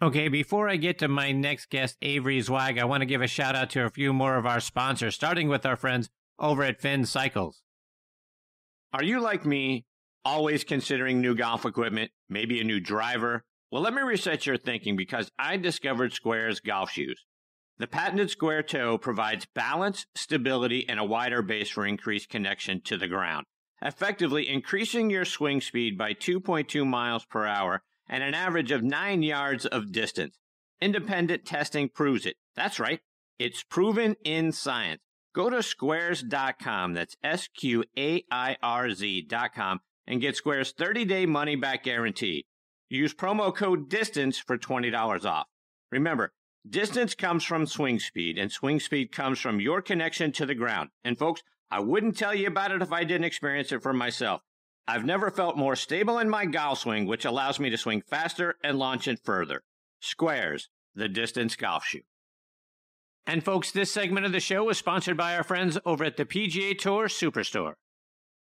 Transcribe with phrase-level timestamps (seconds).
[0.00, 3.26] Okay, before I get to my next guest, Avery Zweig, I want to give a
[3.26, 6.80] shout out to a few more of our sponsors, starting with our friends over at
[6.80, 7.62] Finn Cycles.
[8.92, 9.86] Are you like me,
[10.24, 13.44] always considering new golf equipment, maybe a new driver?
[13.72, 17.24] Well, let me reset your thinking because I discovered SQAIRZ golf shoes.
[17.78, 22.96] The patented square toe provides balance, stability, and a wider base for increased connection to
[22.96, 23.46] the ground,
[23.82, 29.22] effectively increasing your swing speed by 2.2 miles per hour and an average of nine
[29.22, 30.38] yards of distance.
[30.80, 32.36] Independent testing proves it.
[32.54, 33.00] That's right.
[33.38, 35.00] It's proven in science.
[35.34, 36.94] Go to sqairz.com.
[36.94, 42.46] That's S Q A I R Z.com and get Square's 30 day money back guarantee.
[42.88, 45.46] Use promo code DISTANCE for $20 off.
[45.92, 46.32] Remember,
[46.68, 50.88] distance comes from swing speed, and swing speed comes from your connection to the ground.
[51.04, 54.40] And folks, I wouldn't tell you about it if I didn't experience it for myself.
[54.88, 58.56] I've never felt more stable in my golf swing, which allows me to swing faster
[58.64, 59.62] and launch it further.
[60.02, 62.00] SQAIRZ, the distance golf shoe.
[63.26, 66.24] And folks, this segment of the show was sponsored by our friends over at the
[66.24, 67.74] PGA Tour Superstore.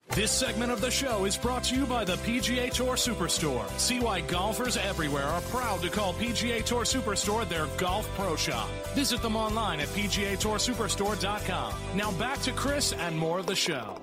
[0.09, 3.69] This segment of the show is brought to you by the PGA Tour Superstore.
[3.79, 8.69] See why golfers everywhere are proud to call PGA Tour Superstore their golf pro shop.
[8.93, 11.73] Visit them online at PGATourSuperstore.com.
[11.95, 13.97] Now back to Chris and more of the show.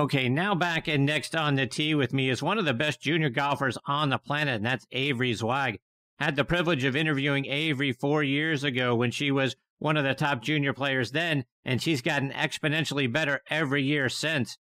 [0.00, 3.02] Okay, now back and next on the tee with me is one of the best
[3.02, 5.78] junior golfers on the planet, and that's Avery Zweig.
[6.18, 10.14] Had the privilege of interviewing Avery four years ago when she was one of the
[10.14, 14.56] top junior players then, and she's gotten exponentially better every year since.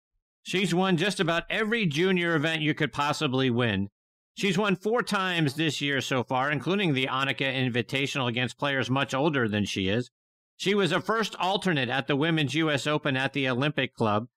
[0.41, 3.89] She's won just about every junior event you could possibly win.
[4.35, 9.13] She's won four times this year so far, including the Annika Invitational against players much
[9.13, 10.11] older than she is.
[10.55, 12.87] She was a first alternate at the Women's U.S.
[12.87, 14.29] Open at the Olympic Club.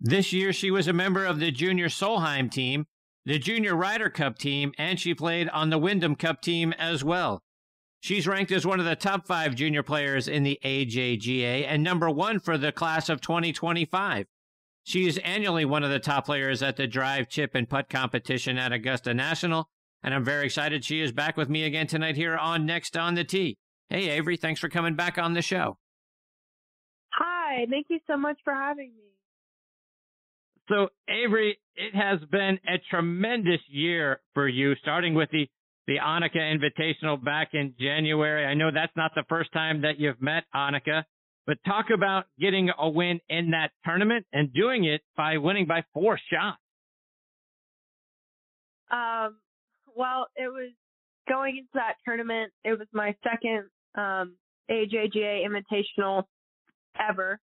[0.00, 2.86] This year, she was a member of the Junior Solheim team,
[3.24, 7.42] the Junior Ryder Cup team, and she played on the Wyndham Cup team as well.
[8.00, 12.08] She's ranked as one of the top five junior players in the AJGA and number
[12.08, 14.26] one for the class of 2025.
[14.84, 18.56] She is annually one of the top players at the drive, chip, and putt competition
[18.56, 19.68] at Augusta National,
[20.02, 23.14] and I'm very excited she is back with me again tonight here on Next on
[23.14, 23.58] the Tee.
[23.90, 25.76] Hey, Avery, thanks for coming back on the show.
[27.14, 29.08] Hi, thank you so much for having me.
[30.68, 35.48] So, Avery, it has been a tremendous year for you, starting with the,
[35.86, 38.44] the Annika Invitational back in January.
[38.44, 41.04] I know that's not the first time that you've met Annika,
[41.46, 45.82] but talk about getting a win in that tournament and doing it by winning by
[45.94, 46.58] four shots.
[48.90, 49.36] Um,
[49.96, 50.72] well, it was
[51.28, 52.52] going into that tournament.
[52.64, 53.64] It was my second
[53.94, 54.36] um,
[54.70, 56.24] AJGA Invitational
[56.98, 57.38] ever.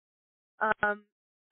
[0.61, 1.03] Um,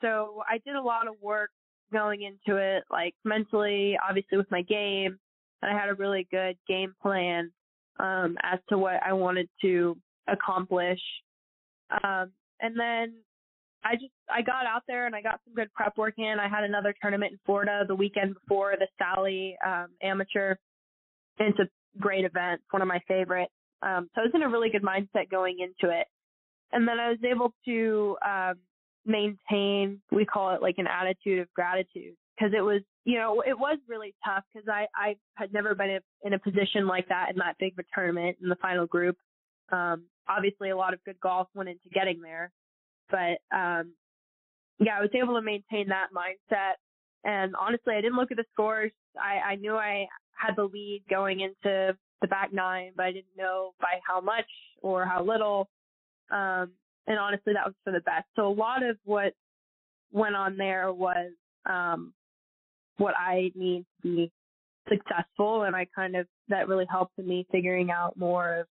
[0.00, 1.50] so I did a lot of work
[1.93, 5.19] going into it, like mentally, obviously with my game.
[5.62, 7.51] And I had a really good game plan
[7.99, 9.97] um, as to what I wanted to
[10.27, 11.00] accomplish.
[12.03, 13.15] Um, and then
[13.84, 16.37] I just I got out there and I got some good prep work in.
[16.41, 20.56] I had another tournament in Florida the weekend before the Sally um, Amateur.
[21.39, 21.69] It's a
[21.99, 23.53] great event, one of my favorites.
[23.83, 26.06] Um, so I was in a really good mindset going into it,
[26.73, 28.55] and then I was able to um,
[29.06, 33.59] maintain, we call it like an attitude of gratitude because it was, you know, it
[33.59, 37.37] was really tough because I, I had never been in a position like that in
[37.37, 39.16] that big of a tournament in the final group.
[39.72, 42.50] Um, obviously a lot of good golf went into getting there,
[43.11, 43.93] but, um,
[44.78, 46.75] yeah, I was able to maintain that mindset.
[47.25, 48.93] And honestly, I didn't look at the scores.
[49.19, 53.37] I, I knew I had the lead going into the back nine, but I didn't
[53.37, 54.47] know by how much
[54.82, 55.69] or how little.
[56.31, 56.70] Um,
[57.11, 58.25] and honestly, that was for the best.
[58.37, 59.33] So a lot of what
[60.12, 61.33] went on there was
[61.67, 62.15] um,
[62.99, 64.33] what I need to be
[64.89, 68.67] successful, and I kind of that really helped me figuring out more of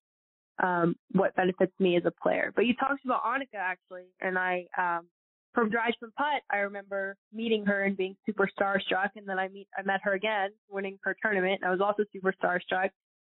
[0.66, 2.50] um, what benefits me as a player.
[2.56, 5.06] But you talked about Annika actually, and I um,
[5.52, 9.48] from Drive from Putt, I remember meeting her and being super starstruck, and then I
[9.48, 12.88] meet I met her again, winning her tournament, and I was also super starstruck.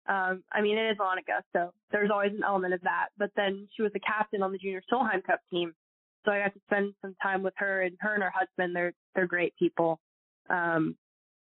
[0.06, 3.08] Um, I mean, it is Annika, so there's always an element of that.
[3.16, 5.74] But then she was the captain on the Junior Solheim Cup team,
[6.24, 8.76] so I got to spend some time with her and her and her husband.
[8.76, 10.00] They're they're great people.
[10.50, 10.96] Um,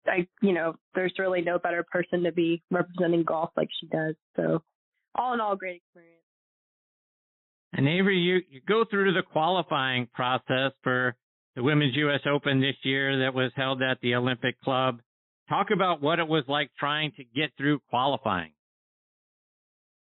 [0.06, 4.16] I, you know, there's really no better person to be representing golf like she does.
[4.36, 4.64] So,
[5.16, 6.22] all in all, great experience.
[7.74, 11.16] And Avery, you, you go through the qualifying process for
[11.56, 12.22] the Women's U.S.
[12.32, 15.00] Open this year that was held at the Olympic Club.
[15.50, 18.52] Talk about what it was like trying to get through qualifying.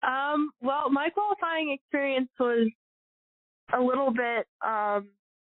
[0.03, 2.69] Um, well, my qualifying experience was
[3.73, 5.09] a little bit um,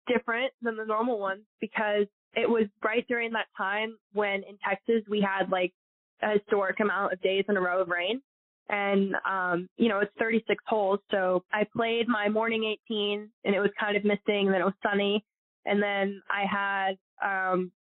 [0.07, 5.03] different than the normal ones because it was right during that time when in Texas
[5.09, 5.73] we had like
[6.21, 8.21] a historic amount of days in a row of rain.
[8.69, 10.99] And, um, you know, it's 36 holes.
[11.09, 14.47] So I played my morning 18 and it was kind of missing.
[14.47, 15.23] And then it was sunny.
[15.65, 17.71] And then I had, um,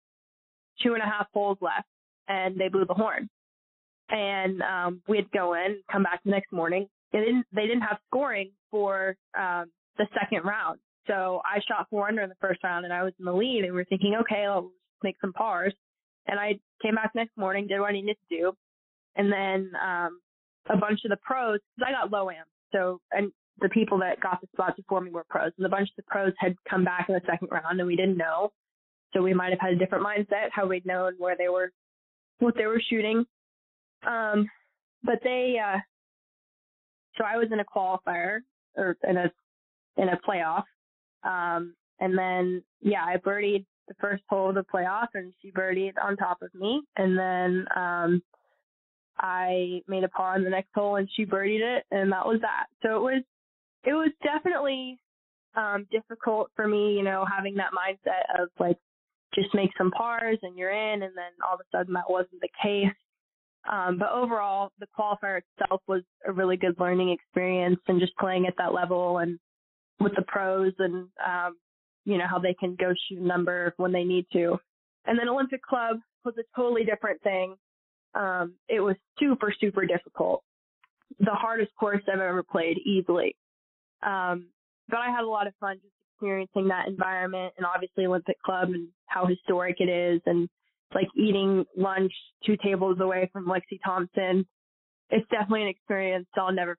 [0.82, 1.88] two and a half holes left
[2.28, 3.28] and they blew the horn.
[4.08, 6.88] And, um, we'd go in, come back the next morning.
[7.12, 10.78] They didn't, they didn't have scoring for, um, the second round.
[11.06, 13.64] So I shot four under in the first round and I was in the lead
[13.64, 14.70] and we were thinking, okay, I'll
[15.02, 15.74] make some pars.
[16.26, 18.52] And I came back next morning, did what I needed to do.
[19.16, 20.20] And then, um,
[20.68, 22.44] a bunch of the pros, cause I got low am.
[22.72, 23.30] So, and
[23.60, 26.02] the people that got the spots before me were pros and a bunch of the
[26.08, 28.50] pros had come back in the second round and we didn't know.
[29.14, 31.70] So we might have had a different mindset, how we'd known where they were,
[32.38, 33.24] what they were shooting.
[34.06, 34.48] Um,
[35.02, 35.78] but they, uh,
[37.16, 38.40] so I was in a qualifier
[38.76, 39.30] or in a,
[39.96, 40.64] in a playoff
[41.26, 45.94] um, and then, yeah, I birdied the first hole of the playoff and she birdied
[46.02, 46.82] on top of me.
[46.96, 48.22] And then, um,
[49.18, 52.40] I made a par on the next hole and she birdied it and that was
[52.42, 52.66] that.
[52.82, 53.22] So it was,
[53.84, 54.98] it was definitely,
[55.56, 58.78] um, difficult for me, you know, having that mindset of like,
[59.36, 61.02] just make some pars and you're in.
[61.02, 62.92] And then all of a sudden that wasn't the case.
[63.70, 68.46] Um, but overall, the qualifier itself was a really good learning experience and just playing
[68.46, 69.38] at that level and
[69.98, 71.56] with the pros and um,
[72.04, 74.58] you know how they can go shoot a number when they need to.
[75.06, 77.56] And then Olympic Club was a totally different thing.
[78.14, 80.42] Um, it was super super difficult,
[81.18, 83.34] the hardest course I've ever played easily.
[84.02, 84.48] Um,
[84.88, 88.70] but I had a lot of fun just experiencing that environment and obviously Olympic Club
[88.70, 90.48] and how historic it is and
[90.94, 92.12] like eating lunch
[92.44, 94.46] two tables away from Lexi Thompson.
[95.10, 96.76] It's definitely an experience I'll never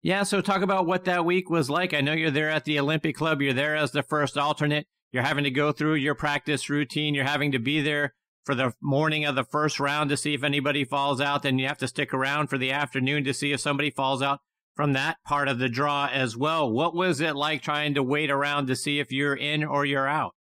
[0.00, 1.92] yeah, so talk about what that week was like.
[1.92, 3.42] I know you're there at the Olympic Club.
[3.42, 4.86] You're there as the first alternate.
[5.10, 7.14] You're having to go through your practice routine.
[7.14, 8.14] You're having to be there
[8.44, 11.42] for the morning of the first round to see if anybody falls out.
[11.42, 14.38] Then you have to stick around for the afternoon to see if somebody falls out
[14.78, 16.70] from that part of the draw as well.
[16.70, 20.06] What was it like trying to wait around to see if you're in or you're
[20.06, 20.36] out?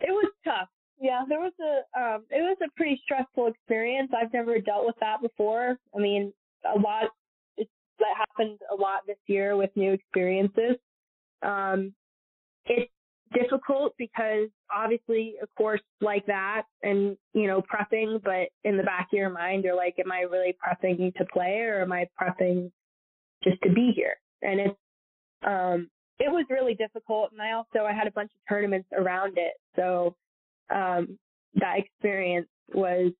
[0.00, 0.68] It was tough.
[1.00, 4.12] Yeah, there was a um, it was a pretty stressful experience.
[4.16, 5.76] I've never dealt with that before.
[5.92, 6.32] I mean,
[6.64, 7.08] a lot
[7.58, 10.76] that happened a lot this year with new experiences.
[11.42, 11.94] Um,
[12.66, 12.88] it's
[13.34, 19.08] difficult because obviously a course like that and, you know, prepping, but in the back
[19.12, 22.70] of your mind, you're like, am I really prepping to play or am I prepping
[23.42, 24.14] just to be here?
[24.42, 24.76] And it's,
[25.46, 27.32] um, it was really difficult.
[27.32, 29.54] And I also, I had a bunch of tournaments around it.
[29.76, 30.14] So,
[30.70, 31.18] um,
[31.54, 33.12] that experience was,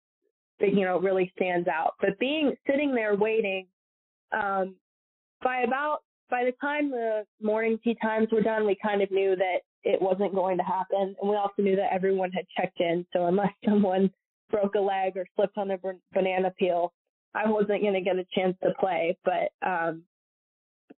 [0.60, 1.94] you know, really stands out.
[2.00, 3.66] But being, sitting there waiting
[4.32, 4.76] um,
[5.42, 5.98] by about
[6.30, 10.00] by the time the morning tee times were done, we kind of knew that it
[10.00, 13.04] wasn't going to happen, and we also knew that everyone had checked in.
[13.12, 14.10] So unless someone
[14.50, 15.78] broke a leg or slipped on their
[16.12, 16.92] banana peel,
[17.34, 19.17] I wasn't going to get a chance to play.
[19.24, 20.05] But um,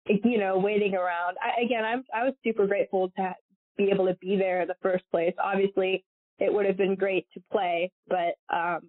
[0.06, 1.36] you know, waiting around.
[1.42, 3.34] I, again, I'm I was super grateful to
[3.76, 5.34] be able to be there in the first place.
[5.42, 6.04] Obviously,
[6.38, 8.80] it would have been great to play, but um,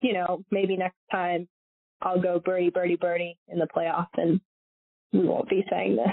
[0.00, 1.48] you know, maybe next time
[2.02, 4.40] I'll go birdie, birdie, birdie in the playoff, and
[5.12, 6.06] we won't be saying this.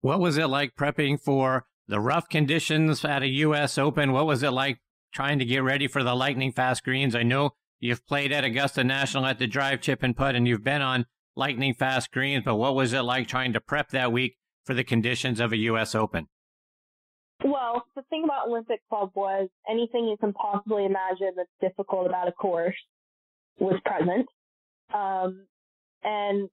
[0.00, 3.78] What was it like prepping for the rough conditions at a U.S.
[3.78, 4.12] Open?
[4.12, 4.80] What was it like
[5.12, 7.14] trying to get ready for the lightning fast greens?
[7.14, 10.64] I know you've played at Augusta National at the drive, chip, and putt, and you've
[10.64, 14.36] been on lightning fast greens, but what was it like trying to prep that week
[14.64, 15.94] for the conditions of a U.S.
[15.94, 16.28] Open?
[17.44, 22.28] Well, the thing about Olympic Club was anything you can possibly imagine that's difficult about
[22.28, 22.76] a course
[23.58, 24.26] was present.
[24.94, 25.46] Um,
[26.04, 26.48] and,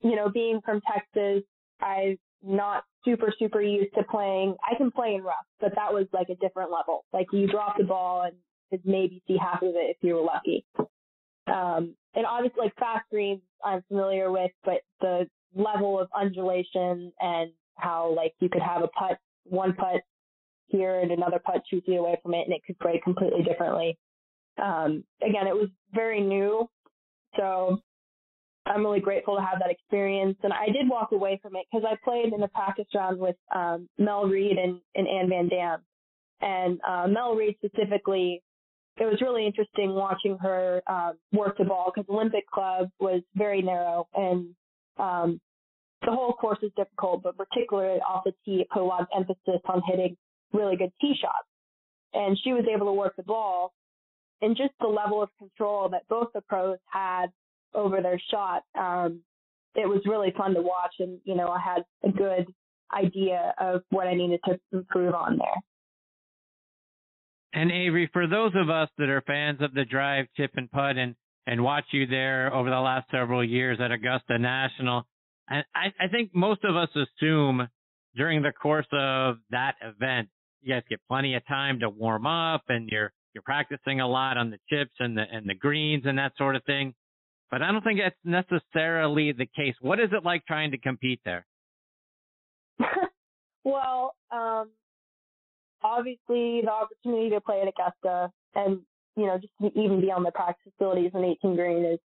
[0.00, 1.42] you know, being from Texas,
[1.80, 4.54] I'm not super, super used to playing.
[4.62, 7.04] I can play in rough, but that was like a different level.
[7.12, 8.34] Like you drop the ball and
[8.70, 10.64] could maybe see half of it if you were lucky.
[11.46, 17.50] Um, and obviously like fast greens I'm familiar with, but the level of undulation and
[17.76, 20.02] how like you could have a putt, one putt
[20.66, 23.98] here and another putt two feet away from it and it could break completely differently
[24.62, 26.68] um, again, it was very new.
[27.36, 27.80] So
[28.66, 30.36] I'm really grateful to have that experience.
[30.42, 33.36] And I did walk away from it because I played in a practice round with
[33.54, 35.80] um, Mel Reid and, and Anne van Dam.
[36.40, 38.42] And uh, Mel Reid specifically,
[38.96, 43.60] it was really interesting watching her uh, work the ball because Olympic Club was very
[43.60, 44.54] narrow and
[44.98, 45.40] um,
[46.04, 49.08] the whole course is difficult, but particularly off the tee, it put a lot of
[49.16, 50.16] emphasis on hitting
[50.52, 51.48] really good tee shots.
[52.12, 53.72] And she was able to work the ball
[54.40, 57.26] and just the level of control that both the pros had
[57.74, 58.62] over their shot.
[58.78, 59.20] Um,
[59.74, 62.46] it was really fun to watch and, you know, I had a good
[62.92, 65.62] idea of what I needed to improve on there.
[67.54, 70.96] And Avery, for those of us that are fans of the drive, chip and putt
[70.96, 71.14] and,
[71.46, 75.06] and watch you there over the last several years at Augusta National,
[75.48, 77.68] I, I think most of us assume
[78.16, 80.28] during the course of that event,
[80.62, 84.36] you guys get plenty of time to warm up and you're, you're practicing a lot
[84.36, 86.92] on the chips and the, and the greens and that sort of thing.
[87.52, 89.74] But I don't think that's necessarily the case.
[89.80, 91.46] What is it like trying to compete there?
[93.64, 94.70] well, um,
[95.84, 98.80] obviously the opportunity to play at Augusta and,
[99.16, 101.98] you know, just to even be on the practice facilities in 18 green is,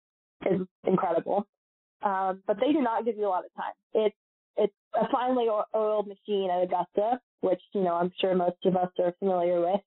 [0.45, 1.45] is incredible.
[2.03, 3.73] Um, but they do not give you a lot of time.
[3.93, 4.15] It's,
[4.57, 8.89] it's a finely oiled machine at Augusta, which, you know, I'm sure most of us
[8.99, 9.81] are familiar with.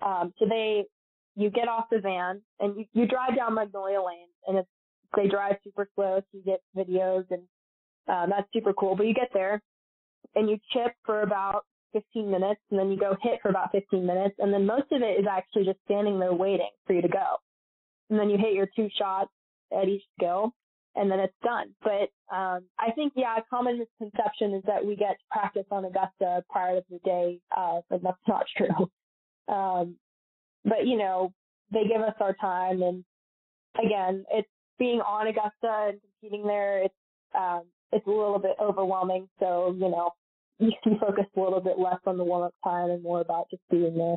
[0.00, 0.84] Um, so they,
[1.34, 4.68] you get off the van and you, you drive down Magnolia Lane and it's,
[5.16, 6.20] they drive super slow.
[6.20, 7.42] So you get videos and,
[8.08, 8.96] um, that's super cool.
[8.96, 9.60] But you get there
[10.34, 14.04] and you chip for about 15 minutes and then you go hit for about 15
[14.04, 14.34] minutes.
[14.38, 17.36] And then most of it is actually just standing there waiting for you to go.
[18.10, 19.30] And then you hit your two shots
[19.72, 20.52] at each skill
[20.94, 21.74] and then it's done.
[21.82, 25.84] But um, I think, yeah, a common misconception is that we get to practice on
[25.84, 29.54] Augusta prior to the day, uh, but that's not true.
[29.54, 29.96] Um,
[30.64, 31.32] but you know,
[31.72, 33.04] they give us our time, and
[33.82, 36.82] again, it's being on Augusta and competing there.
[36.84, 36.94] It's
[37.34, 39.28] um, it's a little bit overwhelming.
[39.40, 40.12] So you know,
[40.62, 43.46] you can focus a little bit less on the warm up time and more about
[43.50, 44.16] just being there.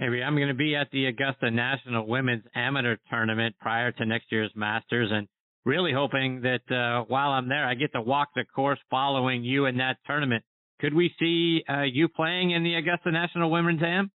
[0.00, 4.26] Maybe I'm going to be at the Augusta National Women's Amateur Tournament prior to next
[4.30, 5.26] year's Masters and
[5.64, 9.66] really hoping that uh, while I'm there, I get to walk the course following you
[9.66, 10.44] in that tournament.
[10.80, 14.10] Could we see uh, you playing in the Augusta National Women's Am?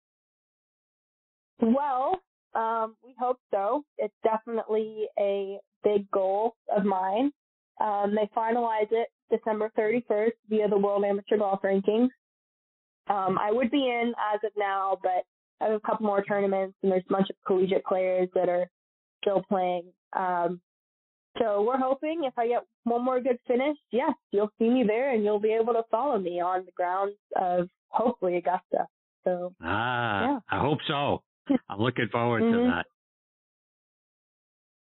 [1.61, 2.21] Well,
[2.57, 3.85] um, we hope so.
[3.99, 7.31] It's definitely a big goal of mine.
[7.81, 12.09] Um, they finalize it December 31st via the World Amateur Golf Rankings.
[13.09, 15.25] Um, I would be in as of now, but
[15.61, 18.69] I have a couple more tournaments, and there's a bunch of collegiate players that are
[19.23, 19.85] still playing.
[20.15, 20.61] Um,
[21.39, 25.15] so we're hoping if I get one more good finish, yes, you'll see me there,
[25.15, 28.87] and you'll be able to follow me on the grounds of hopefully Augusta.
[29.25, 30.39] So ah, yeah.
[30.51, 31.23] I hope so.
[31.69, 32.67] I'm looking forward mm-hmm.
[32.67, 32.87] to that.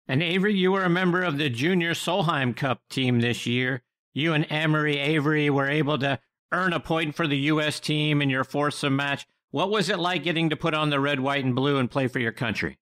[0.08, 3.82] And Avery, you were a member of the Junior Solheim Cup team this year.
[4.12, 6.18] You and Amari Avery were able to
[6.52, 7.78] earn a point for the U.S.
[7.78, 9.26] team in your foursome match.
[9.50, 12.08] What was it like getting to put on the red, white, and blue and play
[12.08, 12.78] for your country?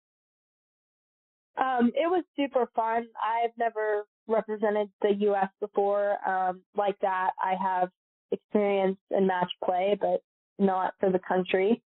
[1.56, 3.06] Um, it was super fun.
[3.22, 5.48] I've never represented the U.S.
[5.60, 7.30] before um, like that.
[7.42, 7.90] I have
[8.30, 10.20] experience in match play, but
[10.58, 11.82] not for the country.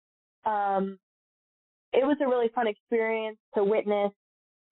[0.44, 0.98] Um,
[1.92, 4.12] it was a really fun experience to witness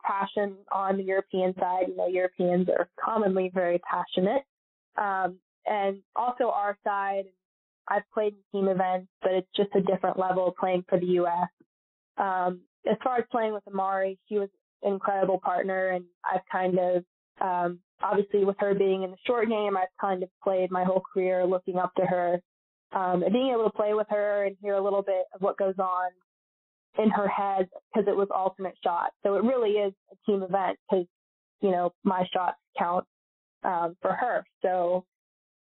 [0.06, 1.86] passion on the European side.
[1.88, 4.42] You know, Europeans are commonly very passionate.
[4.96, 7.24] Um, and also our side,
[7.88, 11.48] I've played in team events, but it's just a different level playing for the U.S.
[12.18, 14.48] Um, as far as playing with Amari, she was
[14.82, 17.04] an incredible partner, and I've kind of,
[17.40, 21.02] um, obviously with her being in the short game, I've kind of played my whole
[21.12, 22.40] career looking up to her.
[22.92, 25.58] Um, and being able to play with her and hear a little bit of what
[25.58, 26.10] goes on
[26.98, 29.10] in her head because it was ultimate shot.
[29.22, 31.06] So it really is a team event because,
[31.60, 33.04] you know, my shots count
[33.64, 34.44] um, for her.
[34.62, 35.04] So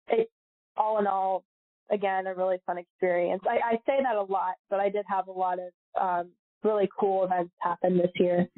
[0.09, 0.31] it,
[0.77, 1.45] all in all,
[1.91, 3.43] again, a really fun experience.
[3.49, 6.31] I, I say that a lot, but I did have a lot of um,
[6.63, 8.49] really cool events happen this year.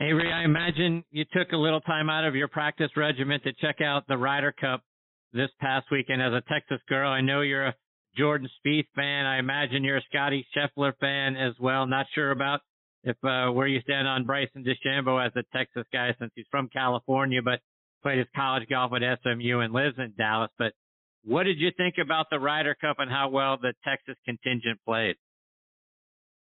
[0.00, 3.80] Avery, I imagine you took a little time out of your practice regiment to check
[3.80, 4.82] out the Ryder Cup
[5.32, 6.22] this past weekend.
[6.22, 7.74] As a Texas girl, I know you're a
[8.18, 9.26] Jordan Spieth fan.
[9.26, 11.86] I imagine you're a Scotty Scheffler fan as well.
[11.86, 12.60] Not sure about
[13.04, 16.68] if uh, where you stand on Bryson DeChambeau as a Texas guy since he's from
[16.68, 17.60] California, but
[18.02, 20.50] played his college golf at SMU and lives in Dallas.
[20.58, 20.72] But
[21.24, 25.16] what did you think about the Ryder Cup and how well the Texas contingent played?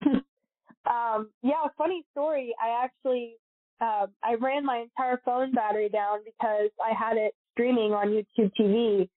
[0.07, 2.55] um, yeah, funny story.
[2.63, 3.37] I actually
[3.81, 8.51] uh, I ran my entire phone battery down because I had it streaming on YouTube
[8.59, 9.09] TV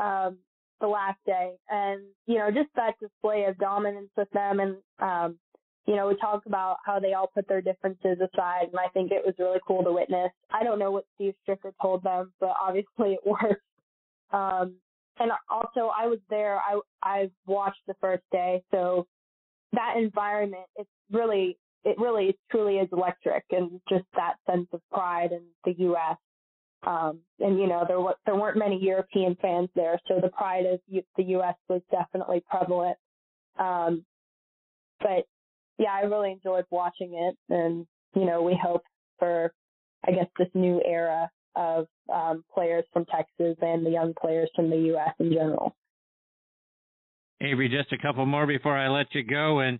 [0.00, 0.38] um,
[0.80, 5.38] the last day, and you know just that display of dominance with them, and um,
[5.86, 9.12] you know we talked about how they all put their differences aside, and I think
[9.12, 10.30] it was really cool to witness.
[10.52, 13.62] I don't know what Steve Stricker told them, but obviously it worked.
[14.32, 14.74] Um,
[15.18, 16.58] and also I was there.
[16.58, 19.06] I I watched the first day, so
[19.72, 25.32] that environment it's really it really truly is electric, and just that sense of pride
[25.32, 26.16] in the U.S.
[26.86, 30.66] Um, and you know there were there weren't many European fans there, so the pride
[30.66, 30.80] of
[31.16, 31.54] the U.S.
[31.68, 32.96] was definitely prevalent.
[33.58, 34.04] Um,
[35.00, 35.26] but
[35.78, 38.82] yeah, I really enjoyed watching it, and you know we hope
[39.18, 39.52] for
[40.06, 44.70] I guess this new era of um, players from Texas and the young players from
[44.70, 45.14] the U.S.
[45.18, 45.74] in general.
[47.40, 49.60] Avery, just a couple more before I let you go.
[49.60, 49.78] And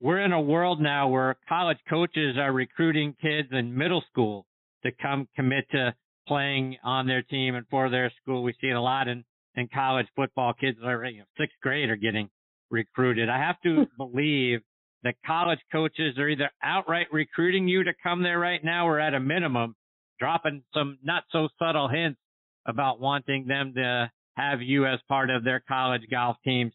[0.00, 4.46] we're in a world now where college coaches are recruiting kids in middle school
[4.84, 5.94] to come commit to
[6.26, 8.42] playing on their team and for their school.
[8.42, 9.24] We see it a lot in,
[9.54, 10.52] in college football.
[10.54, 12.28] Kids are you know, sixth grade are getting
[12.70, 13.28] recruited.
[13.28, 14.60] I have to believe
[15.04, 19.14] that college coaches are either outright recruiting you to come there right now or at
[19.14, 19.74] a minimum
[20.18, 22.20] dropping some not so subtle hints
[22.66, 26.72] about wanting them to have you as part of their college golf teams.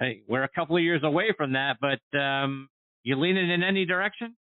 [0.00, 2.68] Hey, we're a couple of years away from that, but um,
[3.02, 4.34] you leaning in any direction?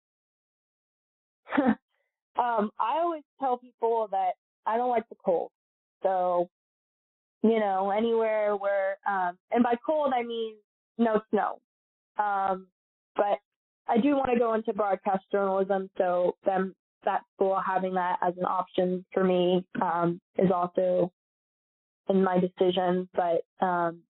[1.58, 4.32] um, I always tell people that
[4.66, 5.52] I don't like the cold.
[6.04, 6.50] So,
[7.44, 10.56] you know, anywhere where, um, and by cold I mean
[10.98, 11.60] no snow.
[12.18, 12.68] Um,
[13.16, 13.40] but
[13.88, 18.34] I do want to go into broadcast journalism, so them that school having that as
[18.38, 21.12] an option for me um, is also
[22.10, 23.08] in my decision.
[23.14, 24.02] But um,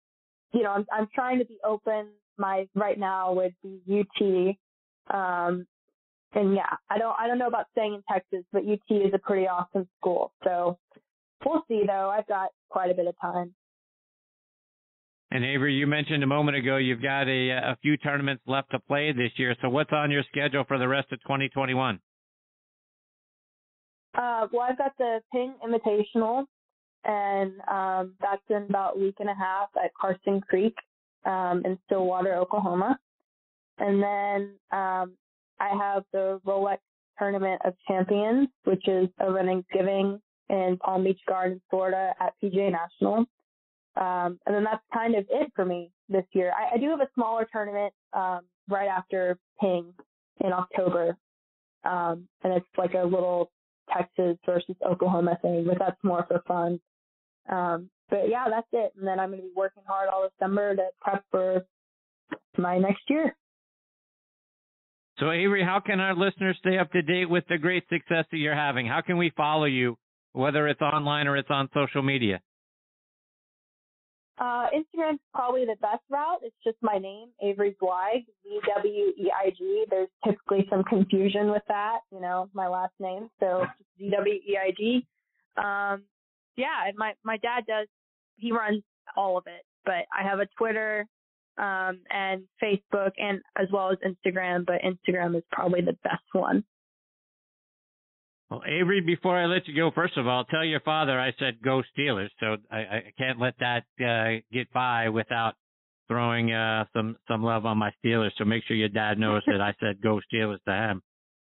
[0.53, 2.07] you know, I'm I'm trying to be open.
[2.37, 4.55] My right now would be UT.
[5.15, 5.67] Um,
[6.33, 9.19] and yeah, I don't I don't know about staying in Texas, but UT is a
[9.19, 10.31] pretty awesome school.
[10.43, 10.77] So
[11.45, 12.09] we'll see though.
[12.09, 13.53] I've got quite a bit of time.
[15.31, 18.79] And Avery, you mentioned a moment ago you've got a, a few tournaments left to
[18.79, 19.55] play this year.
[19.61, 21.99] So what's on your schedule for the rest of 2021?
[24.17, 26.45] Uh, well, I've got the Ping Invitational,
[27.03, 30.75] and um, that's in about a week and a half at Karsten Creek
[31.25, 32.97] um, in Stillwater, Oklahoma.
[33.77, 35.13] And then um,
[35.59, 36.77] I have the Rolex
[37.17, 42.71] Tournament of Champions, which is a over Thanksgiving in Palm Beach Gardens, Florida at PGA
[42.71, 43.25] National.
[43.97, 46.51] Um, and then that's kind of it for me this year.
[46.51, 49.93] I, I do have a smaller tournament um, right after Ping
[50.43, 51.15] in October,
[51.85, 53.51] um, and it's like a little
[53.95, 56.79] Texas versus Oklahoma thing, but that's more for fun.
[57.49, 58.93] Um, but yeah, that's it.
[58.97, 61.65] And then I'm going to be working hard all December to prep for
[62.57, 63.35] my next year.
[65.19, 68.37] So Avery, how can our listeners stay up to date with the great success that
[68.37, 68.85] you're having?
[68.85, 69.97] How can we follow you,
[70.33, 72.41] whether it's online or it's on social media?
[74.37, 76.39] Uh, Instagram's probably the best route.
[76.43, 79.85] It's just my name, Avery Zweig, Z-W-E-I-G.
[79.89, 83.29] There's typically some confusion with that, you know, my last name.
[83.39, 83.65] So
[83.97, 85.07] Z-W-E-I-G.
[85.55, 86.03] Um,
[86.57, 87.87] yeah, my, my dad does,
[88.35, 88.83] he runs
[89.15, 91.07] all of it, but I have a Twitter,
[91.57, 96.63] um, and Facebook and as well as Instagram, but Instagram is probably the best one.
[98.49, 101.61] Well, Avery, before I let you go, first of all, tell your father I said
[101.63, 102.29] go Steelers.
[102.39, 105.55] So I, I can't let that uh, get by without
[106.07, 108.31] throwing uh, some some love on my Steelers.
[108.37, 111.01] So make sure your dad knows that I said go Steelers to him.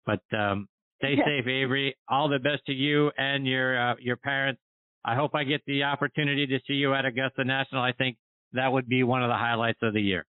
[0.04, 1.24] But um, stay yeah.
[1.24, 1.96] safe, Avery.
[2.08, 4.60] All the best to you and your uh, your parents.
[5.04, 7.82] I hope I get the opportunity to see you at Augusta National.
[7.82, 8.16] I think
[8.52, 10.24] that would be one of the highlights of the year.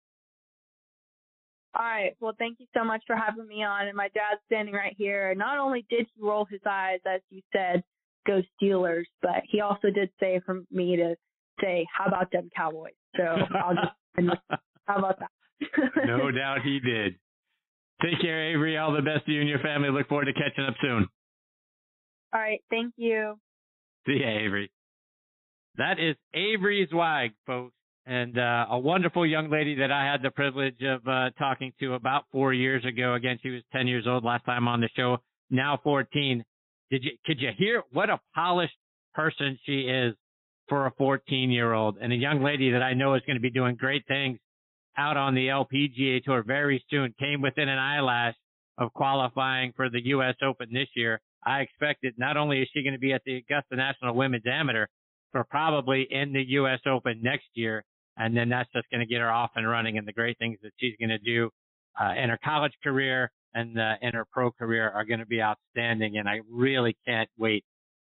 [1.76, 2.16] All right.
[2.20, 3.88] Well, thank you so much for having me on.
[3.88, 5.34] And my dad's standing right here.
[5.36, 7.84] Not only did he roll his eyes, as you said,
[8.28, 11.16] go Steelers, but he also did say for me to
[11.62, 12.94] say, how about them Cowboys?
[13.18, 14.38] So I'll just,
[14.86, 15.32] how about that?
[16.06, 17.16] no doubt he did.
[18.04, 18.78] Take care, Avery.
[18.78, 19.90] All the best to you and your family.
[19.90, 21.08] Look forward to catching up soon.
[22.34, 22.62] All right.
[22.70, 23.40] Thank you.
[24.06, 24.72] See you, Avery.
[25.78, 27.74] That is Avery Zweig, folks
[28.06, 31.94] and uh, a wonderful young lady that I had the privilege of uh, talking to
[31.94, 33.14] about four years ago.
[33.14, 35.18] Again, she was 10 years old last time on the show,
[35.50, 36.44] now 14.
[36.92, 38.76] Did you, could you hear what a polished
[39.14, 40.16] person she is
[40.68, 43.42] for a 14 year old and a young lady that I know is going to
[43.42, 44.40] be doing great things
[44.98, 48.36] out on the LPGA tour very soon came within an eyelash
[48.78, 50.36] of qualifying for the U.S.
[50.44, 51.22] Open this year.
[51.46, 54.88] I expected not only is she going to be at the Augusta National Women's Amateur,
[55.32, 56.80] but probably in the U.S.
[56.86, 57.84] Open next year
[58.18, 59.98] and then that's just going to get her off and running.
[59.98, 61.50] And the great things that she's going to do
[62.00, 65.42] uh, in her college career and uh, in her pro career are going to be
[65.42, 66.18] outstanding.
[66.18, 67.64] And I really can't wait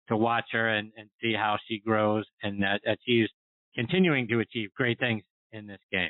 [0.09, 3.29] to watch her and, and see how she grows and that, that she's
[3.75, 6.09] continuing to achieve great things in this game.